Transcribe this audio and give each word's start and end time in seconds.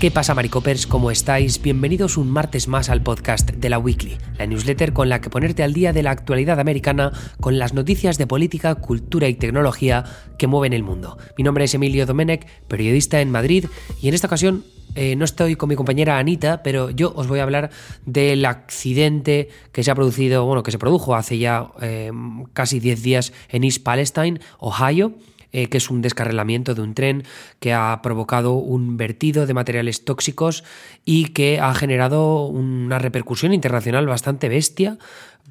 ¿Qué 0.00 0.12
pasa, 0.12 0.32
Maricopers? 0.32 0.86
¿Cómo 0.86 1.10
estáis? 1.10 1.60
Bienvenidos 1.60 2.16
un 2.18 2.30
martes 2.30 2.68
más 2.68 2.88
al 2.88 3.02
podcast 3.02 3.50
de 3.50 3.68
la 3.68 3.80
Weekly, 3.80 4.16
la 4.38 4.46
newsletter 4.46 4.92
con 4.92 5.08
la 5.08 5.20
que 5.20 5.28
ponerte 5.28 5.64
al 5.64 5.72
día 5.72 5.92
de 5.92 6.04
la 6.04 6.12
actualidad 6.12 6.60
americana 6.60 7.10
con 7.40 7.58
las 7.58 7.74
noticias 7.74 8.16
de 8.16 8.28
política, 8.28 8.76
cultura 8.76 9.26
y 9.26 9.34
tecnología 9.34 10.04
que 10.38 10.46
mueven 10.46 10.72
el 10.72 10.84
mundo. 10.84 11.18
Mi 11.36 11.42
nombre 11.42 11.64
es 11.64 11.74
Emilio 11.74 12.06
Domenech, 12.06 12.46
periodista 12.68 13.20
en 13.20 13.32
Madrid, 13.32 13.66
y 14.00 14.06
en 14.06 14.14
esta 14.14 14.28
ocasión 14.28 14.62
eh, 14.94 15.16
no 15.16 15.24
estoy 15.24 15.56
con 15.56 15.68
mi 15.68 15.74
compañera 15.74 16.18
Anita, 16.18 16.62
pero 16.62 16.90
yo 16.90 17.12
os 17.16 17.26
voy 17.26 17.40
a 17.40 17.42
hablar 17.42 17.70
del 18.06 18.44
accidente 18.44 19.48
que 19.72 19.82
se 19.82 19.90
ha 19.90 19.96
producido, 19.96 20.44
bueno, 20.46 20.62
que 20.62 20.70
se 20.70 20.78
produjo 20.78 21.16
hace 21.16 21.38
ya 21.38 21.72
eh, 21.82 22.12
casi 22.52 22.78
10 22.78 23.02
días 23.02 23.32
en 23.48 23.64
East 23.64 23.82
Palestine, 23.82 24.38
Ohio. 24.60 25.14
Eh, 25.50 25.68
que 25.68 25.78
es 25.78 25.88
un 25.88 26.02
descarrilamiento 26.02 26.74
de 26.74 26.82
un 26.82 26.92
tren 26.92 27.24
que 27.58 27.72
ha 27.72 28.00
provocado 28.02 28.52
un 28.52 28.98
vertido 28.98 29.46
de 29.46 29.54
materiales 29.54 30.04
tóxicos 30.04 30.62
y 31.06 31.28
que 31.30 31.58
ha 31.58 31.72
generado 31.72 32.44
una 32.44 32.98
repercusión 32.98 33.54
internacional 33.54 34.06
bastante 34.06 34.50
bestia 34.50 34.98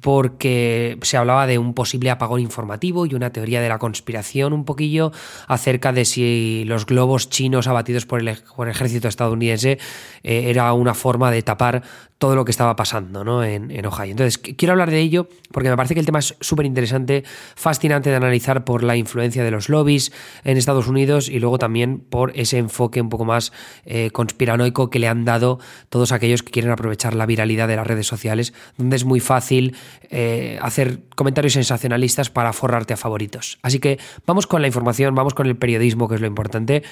porque 0.00 0.98
se 1.02 1.16
hablaba 1.16 1.46
de 1.46 1.58
un 1.58 1.74
posible 1.74 2.10
apagón 2.10 2.40
informativo 2.40 3.06
y 3.06 3.14
una 3.14 3.30
teoría 3.30 3.60
de 3.60 3.68
la 3.68 3.78
conspiración 3.78 4.52
un 4.52 4.64
poquillo 4.64 5.12
acerca 5.46 5.92
de 5.92 6.04
si 6.04 6.64
los 6.66 6.86
globos 6.86 7.28
chinos 7.30 7.66
abatidos 7.66 8.06
por 8.06 8.20
el, 8.20 8.28
ejército 8.28 9.08
estadounidense 9.08 9.78
eh, 10.22 10.44
era 10.46 10.72
una 10.72 10.94
forma 10.94 11.30
de 11.30 11.42
tapar 11.42 11.82
todo 12.18 12.34
lo 12.34 12.44
que 12.44 12.50
estaba 12.50 12.74
pasando 12.74 13.22
¿no? 13.22 13.44
en, 13.44 13.70
en, 13.70 13.86
Ohio. 13.86 14.10
Entonces, 14.10 14.38
quiero 14.38 14.72
hablar 14.72 14.90
de 14.90 14.98
ello 14.98 15.28
porque 15.52 15.70
me 15.70 15.76
parece 15.76 15.94
que 15.94 16.00
el 16.00 16.06
tema 16.06 16.18
es 16.18 16.34
súper 16.40 16.66
interesante, 16.66 17.24
fascinante 17.54 18.10
de 18.10 18.16
analizar 18.16 18.64
por 18.64 18.82
la 18.82 18.96
influencia 18.96 19.44
de 19.44 19.52
los 19.52 19.68
lobbies 19.68 20.12
en 20.44 20.56
Estados 20.56 20.88
Unidos 20.88 21.28
y 21.28 21.38
luego 21.38 21.58
también 21.58 22.00
por 22.00 22.32
ese 22.34 22.58
enfoque 22.58 23.00
un 23.00 23.08
poco 23.08 23.24
más 23.24 23.52
eh, 23.84 24.10
conspiranoico 24.10 24.90
que 24.90 24.98
le 24.98 25.06
han 25.06 25.24
dado 25.24 25.60
todos 25.90 26.10
aquellos 26.10 26.42
que 26.42 26.50
quieren 26.50 26.72
aprovechar 26.72 27.14
la 27.14 27.24
viralidad 27.24 27.68
de 27.68 27.76
las 27.76 27.86
redes 27.86 28.08
sociales, 28.08 28.52
donde 28.76 28.96
es 28.96 29.04
muy 29.04 29.20
fácil 29.20 29.76
eh, 30.10 30.58
hacer 30.62 31.00
comentarios 31.14 31.54
sensacionalistas 31.54 32.30
para 32.30 32.52
forrarte 32.52 32.94
a 32.94 32.96
favoritos. 32.96 33.58
Así 33.62 33.78
que 33.78 33.98
vamos 34.26 34.46
con 34.46 34.62
la 34.62 34.68
información, 34.68 35.14
vamos 35.14 35.34
con 35.34 35.46
el 35.46 35.56
periodismo, 35.56 36.08
que 36.08 36.16
es 36.16 36.20
lo 36.20 36.26
importante 36.26 36.82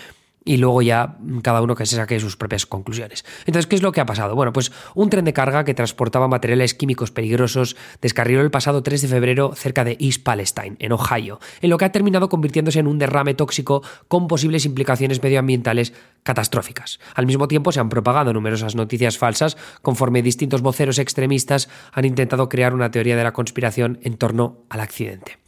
y 0.46 0.56
luego 0.56 0.80
ya 0.80 1.18
cada 1.42 1.60
uno 1.60 1.74
que 1.74 1.84
se 1.84 1.96
saque 1.96 2.18
sus 2.20 2.36
propias 2.36 2.64
conclusiones. 2.64 3.24
Entonces, 3.40 3.66
¿qué 3.66 3.76
es 3.76 3.82
lo 3.82 3.92
que 3.92 4.00
ha 4.00 4.06
pasado? 4.06 4.34
Bueno, 4.34 4.52
pues 4.52 4.72
un 4.94 5.10
tren 5.10 5.24
de 5.24 5.34
carga 5.34 5.64
que 5.64 5.74
transportaba 5.74 6.28
materiales 6.28 6.72
químicos 6.72 7.10
peligrosos 7.10 7.76
descarriló 8.00 8.40
el 8.40 8.50
pasado 8.50 8.82
3 8.82 9.02
de 9.02 9.08
febrero 9.08 9.52
cerca 9.54 9.84
de 9.84 9.96
East 10.00 10.22
Palestine, 10.22 10.76
en 10.78 10.92
Ohio, 10.92 11.40
en 11.60 11.68
lo 11.68 11.76
que 11.76 11.84
ha 11.84 11.92
terminado 11.92 12.28
convirtiéndose 12.28 12.78
en 12.78 12.86
un 12.86 12.98
derrame 12.98 13.34
tóxico 13.34 13.82
con 14.08 14.28
posibles 14.28 14.64
implicaciones 14.64 15.20
medioambientales 15.20 15.92
catastróficas. 16.22 17.00
Al 17.14 17.26
mismo 17.26 17.48
tiempo, 17.48 17.72
se 17.72 17.80
han 17.80 17.88
propagado 17.88 18.32
numerosas 18.32 18.76
noticias 18.76 19.18
falsas 19.18 19.56
conforme 19.82 20.22
distintos 20.22 20.62
voceros 20.62 21.00
extremistas 21.00 21.68
han 21.92 22.04
intentado 22.04 22.48
crear 22.48 22.72
una 22.72 22.92
teoría 22.92 23.16
de 23.16 23.24
la 23.24 23.32
conspiración 23.32 23.98
en 24.02 24.16
torno 24.16 24.58
al 24.70 24.80
accidente. 24.80 25.38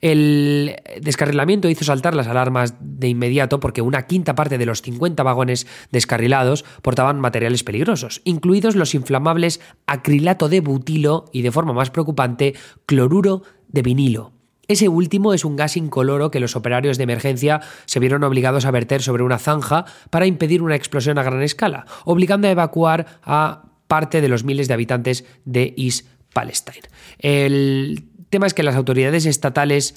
El 0.00 0.76
descarrilamiento 1.00 1.68
hizo 1.68 1.84
saltar 1.84 2.14
las 2.14 2.26
alarmas 2.26 2.74
de 2.80 3.08
inmediato 3.08 3.60
porque 3.60 3.82
una 3.82 4.06
quinta 4.06 4.34
parte 4.34 4.58
de 4.58 4.66
los 4.66 4.82
50 4.82 5.22
vagones 5.22 5.66
descarrilados 5.90 6.64
portaban 6.82 7.20
materiales 7.20 7.64
peligrosos, 7.64 8.20
incluidos 8.24 8.76
los 8.76 8.94
inflamables 8.94 9.60
acrilato 9.86 10.48
de 10.48 10.60
butilo 10.60 11.26
y, 11.32 11.42
de 11.42 11.52
forma 11.52 11.72
más 11.72 11.90
preocupante, 11.90 12.54
cloruro 12.86 13.42
de 13.68 13.82
vinilo. 13.82 14.32
Ese 14.66 14.88
último 14.88 15.34
es 15.34 15.44
un 15.44 15.56
gas 15.56 15.76
incoloro 15.76 16.30
que 16.30 16.40
los 16.40 16.56
operarios 16.56 16.96
de 16.96 17.04
emergencia 17.04 17.60
se 17.84 18.00
vieron 18.00 18.24
obligados 18.24 18.64
a 18.64 18.70
verter 18.70 19.02
sobre 19.02 19.22
una 19.22 19.38
zanja 19.38 19.84
para 20.10 20.26
impedir 20.26 20.62
una 20.62 20.76
explosión 20.76 21.18
a 21.18 21.22
gran 21.22 21.42
escala, 21.42 21.84
obligando 22.04 22.48
a 22.48 22.52
evacuar 22.52 23.20
a 23.22 23.64
parte 23.88 24.20
de 24.20 24.28
los 24.28 24.44
miles 24.44 24.68
de 24.68 24.74
habitantes 24.74 25.24
de 25.44 25.74
East 25.76 26.06
Palestine. 26.32 26.88
Tema 28.30 28.46
es 28.46 28.54
que 28.54 28.62
las 28.62 28.76
autoridades 28.76 29.26
estatales 29.26 29.94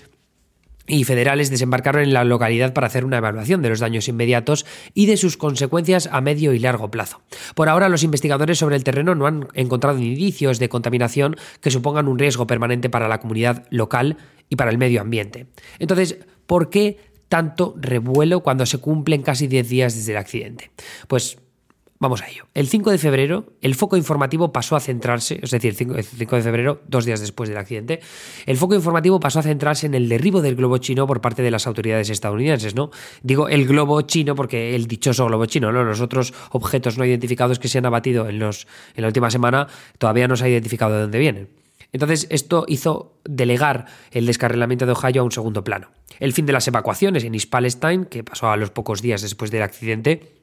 y 0.88 1.03
federales 1.03 1.49
desembarcaron 1.49 2.01
en 2.01 2.13
la 2.13 2.23
localidad 2.23 2.73
para 2.73 2.88
hacer 2.88 3.03
una 3.03 3.17
evaluación 3.17 3.61
de 3.61 3.69
los 3.69 3.81
daños 3.81 4.07
inmediatos 4.07 4.65
y 4.93 5.05
de 5.05 5.17
sus 5.17 5.35
consecuencias 5.35 6.07
a 6.11 6.21
medio 6.21 6.53
y 6.53 6.59
largo 6.59 6.89
plazo. 6.89 7.21
Por 7.55 7.67
ahora, 7.67 7.89
los 7.89 8.03
investigadores 8.03 8.57
sobre 8.57 8.77
el 8.77 8.85
terreno 8.85 9.13
no 9.13 9.27
han 9.27 9.47
encontrado 9.53 9.99
indicios 9.99 10.59
de 10.59 10.69
contaminación 10.69 11.35
que 11.61 11.71
supongan 11.71 12.07
un 12.07 12.17
riesgo 12.17 12.47
permanente 12.47 12.89
para 12.89 13.09
la 13.09 13.19
comunidad 13.19 13.65
local 13.69 14.17
y 14.49 14.55
para 14.55 14.71
el 14.71 14.77
medio 14.77 15.01
ambiente. 15.01 15.47
Entonces, 15.77 16.19
¿por 16.45 16.69
qué 16.69 16.97
tanto 17.27 17.75
revuelo 17.77 18.41
cuando 18.41 18.65
se 18.65 18.77
cumplen 18.77 19.21
casi 19.21 19.47
10 19.47 19.67
días 19.67 19.95
desde 19.95 20.13
el 20.13 20.17
accidente? 20.17 20.71
Pues 21.09 21.38
Vamos 22.00 22.22
a 22.22 22.28
ello. 22.28 22.46
El 22.53 22.68
5 22.68 22.91
de 22.91 23.00
febrero, 23.00 23.46
el 23.62 23.74
foco 23.74 23.97
informativo 23.97 24.53
pasó 24.53 24.75
a 24.75 24.80
centrarse, 24.80 25.40
es 25.41 25.50
decir, 25.50 25.75
el 25.80 26.03
5 26.03 26.35
de 26.35 26.41
febrero, 26.44 26.81
dos 26.88 27.06
días 27.06 27.19
después 27.19 27.50
del 27.50 27.58
accidente, 27.58 28.02
el 28.46 28.58
foco 28.58 28.75
informativo 28.75 29.19
pasó 29.19 29.40
a 29.40 29.44
centrarse 29.44 29.88
en 29.88 29.96
el 29.96 30.07
derribo 30.07 30.41
del 30.41 30.56
globo 30.56 30.78
chino 30.78 31.07
por 31.07 31.22
parte 31.22 31.41
de 31.41 31.50
las 31.50 31.66
autoridades 31.66 32.12
estadounidenses, 32.12 32.75
¿no? 32.75 32.91
Digo 33.24 33.50
el 33.50 33.66
globo 33.66 34.02
chino 34.02 34.36
porque 34.36 34.75
el 34.75 34.86
dichoso 34.86 35.25
globo 35.25 35.47
chino, 35.47 35.72
¿no? 35.72 35.84
Los 35.84 36.00
otros 36.00 36.34
objetos 36.52 37.00
no 37.00 37.06
identificados 37.06 37.57
que 37.57 37.68
se 37.68 37.80
han 37.80 37.86
abatido 37.88 38.30
en, 38.30 38.38
los, 38.38 38.68
en 38.96 39.02
la 39.02 39.07
última 39.07 39.31
semana 39.31 39.68
todavía 39.97 40.28
no 40.28 40.36
se 40.36 40.46
ha 40.46 40.50
identificado 40.50 40.94
de 40.94 41.02
dónde 41.02 41.18
vienen. 41.18 41.50
Entonces, 41.94 42.28
esto 42.30 42.66
hizo 42.68 43.13
delegar 43.24 43.86
el 44.12 44.25
descarrilamiento 44.25 44.86
de 44.86 44.91
Ohio 44.91 45.22
a 45.22 45.24
un 45.24 45.31
segundo 45.31 45.63
plano. 45.63 45.90
El 46.19 46.34
fin 46.34 46.46
de 46.46 46.53
las 46.53 46.68
evacuaciones 46.68 47.24
en 47.24 47.34
East 47.34 47.50
Palestine, 47.50 48.07
que 48.07 48.24
pasó 48.24 48.50
a 48.50 48.57
los 48.57 48.72
pocos 48.72 49.02
días 49.02 49.22
después 49.22 49.52
del 49.52 49.62
accidente, 49.62 50.37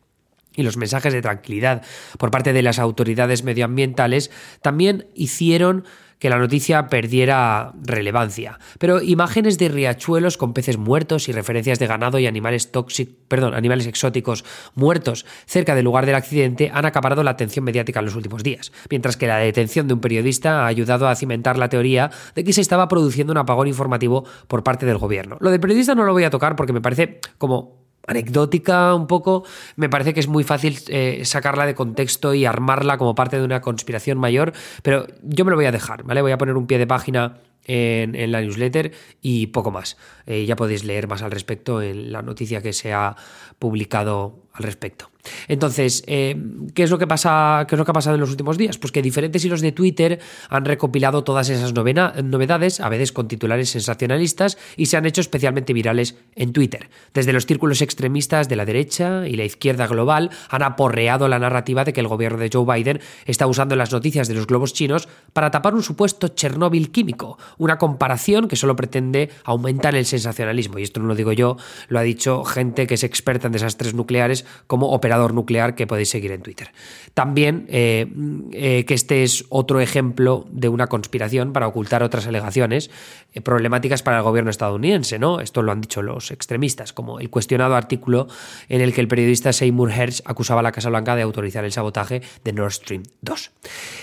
y 0.56 0.62
los 0.62 0.76
mensajes 0.76 1.12
de 1.12 1.22
tranquilidad 1.22 1.82
por 2.18 2.30
parte 2.30 2.52
de 2.52 2.62
las 2.62 2.78
autoridades 2.78 3.44
medioambientales 3.44 4.30
también 4.62 5.06
hicieron 5.14 5.84
que 6.24 6.30
la 6.30 6.38
noticia 6.38 6.88
perdiera 6.88 7.74
relevancia. 7.82 8.58
Pero 8.78 9.02
imágenes 9.02 9.58
de 9.58 9.68
riachuelos 9.68 10.38
con 10.38 10.54
peces 10.54 10.78
muertos 10.78 11.28
y 11.28 11.32
referencias 11.32 11.78
de 11.78 11.86
ganado 11.86 12.18
y 12.18 12.26
animales 12.26 12.72
tóxicos, 12.72 13.14
perdón, 13.28 13.52
animales 13.52 13.86
exóticos 13.86 14.42
muertos 14.74 15.26
cerca 15.44 15.74
del 15.74 15.84
lugar 15.84 16.06
del 16.06 16.14
accidente 16.14 16.70
han 16.72 16.86
acaparado 16.86 17.22
la 17.22 17.32
atención 17.32 17.64
mediática 17.64 17.98
en 17.98 18.06
los 18.06 18.16
últimos 18.16 18.42
días, 18.42 18.72
mientras 18.88 19.18
que 19.18 19.26
la 19.26 19.36
detención 19.36 19.86
de 19.86 19.92
un 19.92 20.00
periodista 20.00 20.64
ha 20.64 20.66
ayudado 20.66 21.08
a 21.08 21.14
cimentar 21.14 21.58
la 21.58 21.68
teoría 21.68 22.10
de 22.34 22.42
que 22.42 22.54
se 22.54 22.62
estaba 22.62 22.88
produciendo 22.88 23.32
un 23.32 23.38
apagón 23.38 23.68
informativo 23.68 24.24
por 24.48 24.62
parte 24.62 24.86
del 24.86 24.96
gobierno. 24.96 25.36
Lo 25.40 25.50
del 25.50 25.60
periodista 25.60 25.94
no 25.94 26.04
lo 26.04 26.14
voy 26.14 26.24
a 26.24 26.30
tocar 26.30 26.56
porque 26.56 26.72
me 26.72 26.80
parece 26.80 27.20
como 27.36 27.83
anecdótica 28.06 28.94
un 28.94 29.06
poco, 29.06 29.44
me 29.76 29.88
parece 29.88 30.14
que 30.14 30.20
es 30.20 30.28
muy 30.28 30.44
fácil 30.44 30.78
eh, 30.88 31.22
sacarla 31.24 31.66
de 31.66 31.74
contexto 31.74 32.34
y 32.34 32.44
armarla 32.44 32.98
como 32.98 33.14
parte 33.14 33.38
de 33.38 33.44
una 33.44 33.60
conspiración 33.60 34.18
mayor, 34.18 34.52
pero 34.82 35.06
yo 35.22 35.44
me 35.44 35.50
lo 35.50 35.56
voy 35.56 35.66
a 35.66 35.72
dejar, 35.72 36.02
¿vale? 36.04 36.22
Voy 36.22 36.32
a 36.32 36.38
poner 36.38 36.56
un 36.56 36.66
pie 36.66 36.78
de 36.78 36.86
página 36.86 37.38
en, 37.64 38.32
la 38.32 38.40
newsletter 38.40 38.92
y 39.22 39.48
poco 39.48 39.70
más. 39.70 39.96
Eh, 40.26 40.46
ya 40.46 40.56
podéis 40.56 40.84
leer 40.84 41.08
más 41.08 41.22
al 41.22 41.30
respecto 41.30 41.82
en 41.82 42.12
la 42.12 42.22
noticia 42.22 42.62
que 42.62 42.72
se 42.72 42.92
ha 42.92 43.16
publicado 43.58 44.44
al 44.52 44.64
respecto. 44.64 45.10
Entonces, 45.48 46.04
eh, 46.06 46.36
¿qué, 46.74 46.82
es 46.82 46.90
lo 46.90 46.98
que 46.98 47.06
pasa, 47.06 47.66
¿qué 47.68 47.74
es 47.74 47.78
lo 47.78 47.84
que 47.84 47.90
ha 47.90 47.94
pasado 47.94 48.14
en 48.14 48.20
los 48.20 48.30
últimos 48.30 48.58
días? 48.58 48.78
Pues 48.78 48.92
que 48.92 49.02
diferentes 49.02 49.44
hilos 49.44 49.60
de 49.60 49.72
Twitter 49.72 50.20
han 50.48 50.64
recopilado 50.64 51.24
todas 51.24 51.48
esas 51.48 51.72
novedades, 51.74 52.80
a 52.80 52.88
veces 52.88 53.12
con 53.12 53.28
titulares 53.28 53.70
sensacionalistas, 53.70 54.58
y 54.76 54.86
se 54.86 54.96
han 54.96 55.06
hecho 55.06 55.20
especialmente 55.20 55.72
virales 55.72 56.16
en 56.34 56.52
Twitter. 56.52 56.90
Desde 57.12 57.32
los 57.32 57.46
círculos 57.46 57.82
extremistas 57.82 58.48
de 58.48 58.56
la 58.56 58.64
derecha 58.64 59.26
y 59.26 59.36
la 59.36 59.44
izquierda 59.44 59.86
global 59.86 60.30
han 60.48 60.62
aporreado 60.62 61.28
la 61.28 61.38
narrativa 61.38 61.84
de 61.84 61.92
que 61.92 62.00
el 62.00 62.08
gobierno 62.08 62.38
de 62.38 62.50
Joe 62.52 62.66
Biden 62.66 63.00
está 63.24 63.46
usando 63.46 63.76
las 63.76 63.92
noticias 63.92 64.28
de 64.28 64.34
los 64.34 64.46
globos 64.46 64.72
chinos 64.72 65.08
para 65.32 65.50
tapar 65.50 65.74
un 65.74 65.82
supuesto 65.82 66.28
Chernóbil 66.28 66.90
químico, 66.90 67.38
una 67.58 67.78
comparación 67.78 68.48
que 68.48 68.56
solo 68.56 68.76
pretende 68.76 69.30
aumentar 69.44 69.94
el 69.94 70.06
sensacionalismo. 70.06 70.78
Y 70.78 70.82
esto 70.82 71.00
no 71.00 71.06
lo 71.06 71.14
digo 71.14 71.32
yo, 71.32 71.56
lo 71.88 71.98
ha 71.98 72.02
dicho 72.02 72.44
gente 72.44 72.86
que 72.86 72.94
es 72.94 73.04
experta 73.04 73.46
en 73.46 73.52
desastres 73.52 73.94
nucleares 73.94 74.44
como 74.66 74.90
operador 74.90 75.34
nuclear 75.34 75.74
que 75.74 75.86
podéis 75.86 76.08
seguir 76.08 76.32
en 76.32 76.42
Twitter. 76.42 76.72
También 77.14 77.66
eh, 77.68 78.06
eh, 78.52 78.84
que 78.86 78.94
este 78.94 79.22
es 79.22 79.44
otro 79.48 79.80
ejemplo 79.80 80.46
de 80.50 80.68
una 80.68 80.86
conspiración 80.86 81.52
para 81.52 81.66
ocultar 81.66 82.02
otras 82.02 82.26
alegaciones 82.26 82.90
eh, 83.32 83.40
problemáticas 83.40 84.02
para 84.02 84.18
el 84.18 84.22
gobierno 84.22 84.50
estadounidense, 84.50 85.18
¿no? 85.18 85.40
Esto 85.40 85.62
lo 85.62 85.72
han 85.72 85.80
dicho 85.80 86.02
los 86.02 86.30
extremistas, 86.30 86.92
como 86.92 87.20
el 87.20 87.30
cuestionado 87.30 87.76
artículo 87.76 88.28
en 88.68 88.80
el 88.80 88.92
que 88.92 89.00
el 89.00 89.08
periodista 89.08 89.52
Seymour 89.52 89.92
Hersh 89.92 90.22
acusaba 90.24 90.60
a 90.60 90.62
la 90.62 90.72
Casa 90.72 90.88
Blanca 90.88 91.16
de 91.16 91.22
autorizar 91.22 91.64
el 91.64 91.72
sabotaje 91.72 92.22
de 92.42 92.52
Nord 92.52 92.72
Stream 92.72 93.02
2. 93.22 93.50